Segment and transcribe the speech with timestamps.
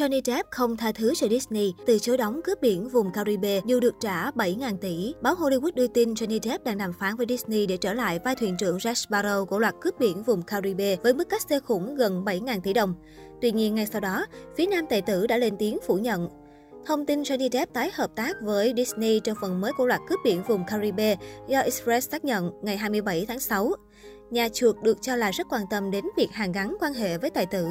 [0.00, 3.80] Johnny Depp không tha thứ cho Disney, từ chối đóng cướp biển vùng Caribe dù
[3.80, 5.14] được trả 7.000 tỷ.
[5.22, 8.34] Báo Hollywood đưa tin Johnny Depp đang đàm phán với Disney để trở lại vai
[8.34, 11.96] thuyền trưởng Jack Sparrow của loạt cướp biển vùng Caribe với mức cắt xe khủng
[11.96, 12.94] gần 7.000 tỷ đồng.
[13.40, 14.26] Tuy nhiên, ngay sau đó,
[14.56, 16.28] phía nam tài tử đã lên tiếng phủ nhận.
[16.86, 20.18] Thông tin Johnny Depp tái hợp tác với Disney trong phần mới của loạt cướp
[20.24, 21.16] biển vùng Caribe
[21.48, 23.72] do Express xác nhận ngày 27 tháng 6.
[24.30, 27.30] Nhà chuột được cho là rất quan tâm đến việc hàn gắn quan hệ với
[27.30, 27.66] tài tử.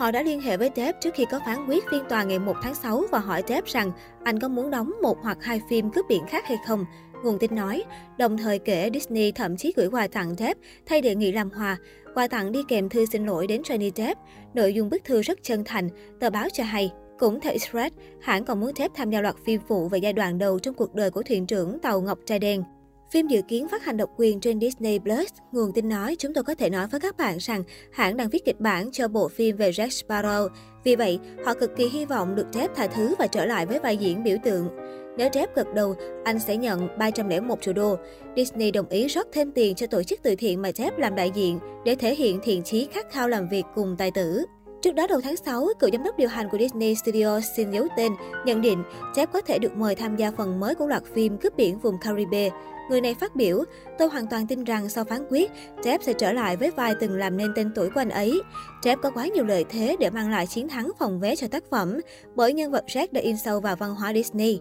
[0.00, 2.56] Họ đã liên hệ với Depp trước khi có phán quyết phiên tòa ngày 1
[2.62, 3.92] tháng 6 và hỏi Depp rằng
[4.24, 6.84] anh có muốn đóng một hoặc hai phim cướp biển khác hay không.
[7.24, 7.84] Nguồn tin nói,
[8.18, 11.76] đồng thời kể Disney thậm chí gửi quà tặng Depp thay đề nghị làm hòa.
[12.14, 14.20] Quà tặng đi kèm thư xin lỗi đến Johnny Depp.
[14.54, 15.88] Nội dung bức thư rất chân thành,
[16.20, 16.92] tờ báo cho hay.
[17.18, 20.38] Cũng theo Express, hãng còn muốn Depp tham gia loạt phim phụ về giai đoạn
[20.38, 22.62] đầu trong cuộc đời của thuyền trưởng tàu Ngọc Trai Đen.
[23.10, 25.28] Phim dự kiến phát hành độc quyền trên Disney Plus.
[25.52, 28.44] Nguồn tin nói, chúng tôi có thể nói với các bạn rằng hãng đang viết
[28.44, 30.48] kịch bản cho bộ phim về Jack Sparrow.
[30.84, 33.78] Vì vậy, họ cực kỳ hy vọng được Jeff tha thứ và trở lại với
[33.78, 34.68] vai diễn biểu tượng.
[35.16, 37.96] Nếu Jeff gật đầu, anh sẽ nhận 301 triệu đô.
[38.36, 41.30] Disney đồng ý rót thêm tiền cho tổ chức từ thiện mà Jeff làm đại
[41.34, 44.44] diện để thể hiện thiện chí khát khao làm việc cùng tài tử.
[44.82, 47.86] Trước đó đầu tháng 6, cựu giám đốc điều hành của Disney Studios xin giấu
[47.96, 48.12] tên,
[48.44, 48.82] nhận định
[49.14, 51.98] Jeff có thể được mời tham gia phần mới của loạt phim cướp biển vùng
[51.98, 52.50] Caribe.
[52.90, 53.64] Người này phát biểu,
[53.98, 55.50] tôi hoàn toàn tin rằng sau phán quyết,
[55.82, 58.40] Jeff sẽ trở lại với vai từng làm nên tên tuổi của anh ấy.
[58.82, 61.64] Jeff có quá nhiều lợi thế để mang lại chiến thắng phòng vé cho tác
[61.70, 62.00] phẩm,
[62.34, 64.60] bởi nhân vật Jack đã in sâu vào văn hóa Disney.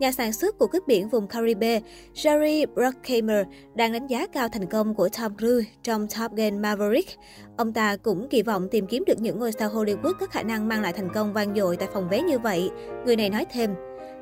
[0.00, 1.80] Nhà sản xuất của cướp biển vùng Caribe,
[2.14, 7.18] Jerry Bruckheimer, đang đánh giá cao thành công của Tom Cruise trong Top Gun Maverick.
[7.56, 10.68] Ông ta cũng kỳ vọng tìm kiếm được những ngôi sao Hollywood có khả năng
[10.68, 12.70] mang lại thành công vang dội tại phòng vé như vậy.
[13.06, 13.74] Người này nói thêm,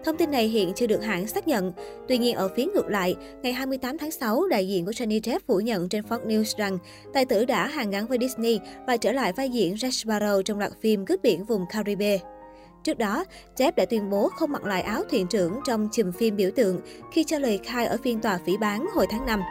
[0.04, 1.72] Thông tin này hiện chưa được hãng xác nhận.
[2.08, 5.46] Tuy nhiên, ở phía ngược lại, ngày 28 tháng 6, đại diện của Johnny Depp
[5.46, 6.78] phủ nhận trên Fox News rằng
[7.14, 10.58] tài tử đã hàn gắn với Disney và trở lại vai diễn Jack Sparrow trong
[10.58, 12.18] loạt phim cướp biển vùng Caribe.
[12.88, 13.24] Trước đó,
[13.56, 16.80] Depp đã tuyên bố không mặc lại áo thuyền trưởng trong chùm phim biểu tượng
[17.12, 19.42] khi cho lời khai ở phiên tòa phỉ bán hồi tháng 5.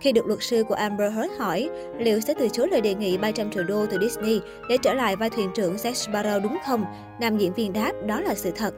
[0.00, 3.18] Khi được luật sư của Amber Heard hỏi liệu sẽ từ chối lời đề nghị
[3.18, 6.84] 300 triệu đô từ Disney để trở lại vai thuyền trưởng Jack Sparrow đúng không,
[7.20, 8.74] nam diễn viên đáp đó là sự thật.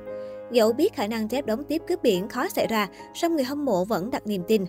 [0.53, 3.65] Dẫu biết khả năng Depp đóng tiếp cướp biển khó xảy ra, song người hâm
[3.65, 4.65] mộ vẫn đặt niềm tin.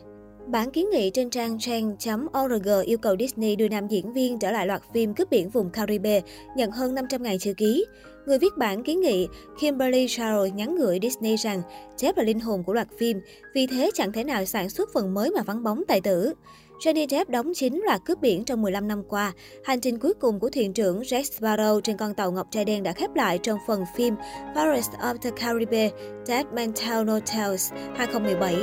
[0.48, 4.68] Bản kiến nghị trên trang trang.org yêu cầu Disney đưa nam diễn viên trở lại
[4.68, 6.22] loạt phim cướp biển vùng Caribe,
[6.56, 7.86] nhận hơn 500.000 chữ ký.
[8.26, 9.28] Người viết bản kiến nghị,
[9.60, 11.62] Kimberly Charles nhắn gửi Disney rằng
[11.98, 13.22] Jeff là linh hồn của loạt phim,
[13.56, 16.34] vì thế chẳng thể nào sản xuất phần mới mà vắng bóng tài tử.
[16.80, 19.34] Johnny Depp đóng chính loạt cướp biển trong 15 năm qua.
[19.64, 22.84] Hành trình cuối cùng của thuyền trưởng Jack Sparrow trên con tàu ngọc trai đen
[22.84, 24.16] đã khép lại trong phần phim
[24.56, 25.92] Forest of the Caribbean:
[26.26, 28.56] Dead Man Tell No Tales 2017.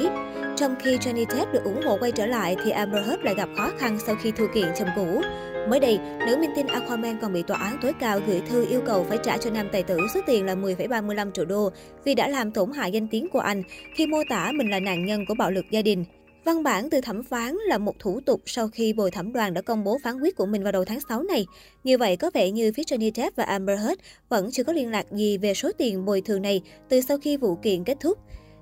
[0.57, 3.49] Trong khi Johnny Depp được ủng hộ quay trở lại thì Amber Heard lại gặp
[3.57, 5.21] khó khăn sau khi thua kiện chồng cũ.
[5.69, 8.81] Mới đây, nữ minh tinh Aquaman còn bị tòa án tối cao gửi thư yêu
[8.87, 11.71] cầu phải trả cho nam tài tử số tiền là 10,35 triệu đô
[12.05, 13.63] vì đã làm tổn hại danh tiếng của anh
[13.95, 16.05] khi mô tả mình là nạn nhân của bạo lực gia đình.
[16.45, 19.61] Văn bản từ thẩm phán là một thủ tục sau khi bồi thẩm đoàn đã
[19.61, 21.47] công bố phán quyết của mình vào đầu tháng 6 này.
[21.85, 24.91] Như vậy, có vẻ như phía Johnny Depp và Amber Heard vẫn chưa có liên
[24.91, 28.19] lạc gì về số tiền bồi thường này từ sau khi vụ kiện kết thúc.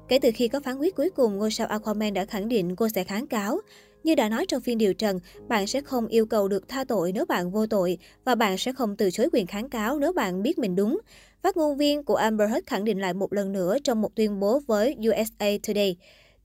[0.08, 2.88] Kể từ khi có phán quyết cuối cùng, ngôi sao Aquaman đã khẳng định cô
[2.88, 3.60] sẽ kháng cáo.
[4.06, 7.12] Như đã nói trong phiên điều trần, bạn sẽ không yêu cầu được tha tội
[7.12, 10.42] nếu bạn vô tội và bạn sẽ không từ chối quyền kháng cáo nếu bạn
[10.42, 10.98] biết mình đúng.
[11.42, 14.40] Phát ngôn viên của Amber Heard khẳng định lại một lần nữa trong một tuyên
[14.40, 15.96] bố với USA Today.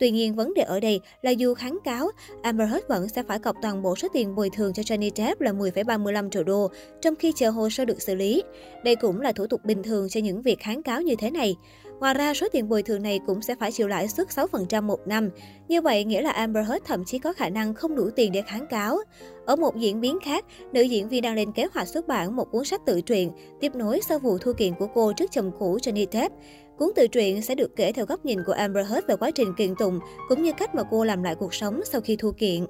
[0.02, 2.10] Tuy nhiên, vấn đề ở đây là dù kháng cáo,
[2.42, 5.42] Amber Heard vẫn sẽ phải cọc toàn bộ số tiền bồi thường cho Johnny Depp
[5.42, 6.68] là 10,35 triệu đô,
[7.02, 8.44] trong khi chờ hồ sơ được xử lý.
[8.84, 11.56] Đây cũng là thủ tục bình thường cho những việc kháng cáo như thế này.
[12.00, 15.08] Ngoài ra, số tiền bồi thường này cũng sẽ phải chịu lãi suất 6% một
[15.08, 15.30] năm.
[15.68, 18.42] Như vậy, nghĩa là Amber Heard thậm chí có khả năng không đủ tiền để
[18.42, 18.98] kháng cáo.
[19.46, 22.52] Ở một diễn biến khác, nữ diễn viên đang lên kế hoạch xuất bản một
[22.52, 25.78] cuốn sách tự truyện, tiếp nối sau vụ thua kiện của cô trước chồng cũ
[25.78, 26.36] Johnny Depp.
[26.82, 29.54] Cuốn tự truyện sẽ được kể theo góc nhìn của Amber Heard về quá trình
[29.54, 30.00] kiện tụng,
[30.30, 32.66] cũng như cách mà cô làm lại cuộc sống sau khi thua kiện.